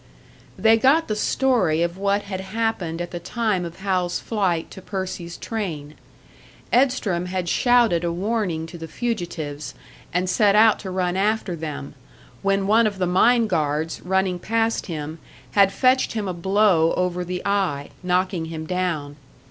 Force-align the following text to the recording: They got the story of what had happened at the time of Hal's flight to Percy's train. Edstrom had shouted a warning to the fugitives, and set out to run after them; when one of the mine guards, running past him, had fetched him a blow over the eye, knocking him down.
They 0.57 0.77
got 0.77 1.07
the 1.07 1.15
story 1.15 1.83
of 1.83 1.95
what 1.95 2.23
had 2.23 2.41
happened 2.41 3.03
at 3.03 3.11
the 3.11 3.19
time 3.19 3.63
of 3.63 3.81
Hal's 3.81 4.19
flight 4.19 4.71
to 4.71 4.81
Percy's 4.81 5.37
train. 5.37 5.93
Edstrom 6.73 7.27
had 7.27 7.47
shouted 7.47 8.03
a 8.03 8.11
warning 8.11 8.65
to 8.65 8.79
the 8.79 8.87
fugitives, 8.87 9.75
and 10.11 10.27
set 10.27 10.55
out 10.55 10.79
to 10.79 10.89
run 10.89 11.15
after 11.15 11.55
them; 11.55 11.93
when 12.41 12.65
one 12.65 12.87
of 12.87 12.97
the 12.97 13.05
mine 13.05 13.45
guards, 13.45 14.01
running 14.01 14.39
past 14.39 14.87
him, 14.87 15.19
had 15.51 15.71
fetched 15.71 16.13
him 16.13 16.27
a 16.27 16.33
blow 16.33 16.95
over 16.95 17.23
the 17.23 17.43
eye, 17.45 17.91
knocking 18.01 18.45
him 18.45 18.65
down. 18.65 19.17